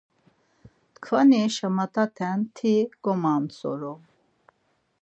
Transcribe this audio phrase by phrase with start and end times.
[0.93, 3.93] Tkvani şamataten ti gomantsoru.